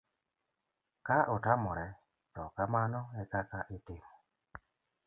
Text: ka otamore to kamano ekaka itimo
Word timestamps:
ka 1.07 1.17
otamore 1.35 1.87
to 2.33 2.43
kamano 2.55 3.01
ekaka 3.21 3.59
itimo 3.75 4.09